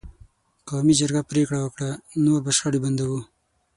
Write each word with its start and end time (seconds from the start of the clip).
قومي 0.69 0.93
جرګې 0.99 1.21
پرېکړه 1.29 1.59
وکړه: 1.61 1.89
نور 2.25 2.39
به 2.45 2.51
شخړې 2.57 2.79
بندوو. 2.83 3.19